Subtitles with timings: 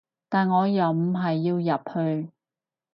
[0.29, 2.31] 但我又唔係要入去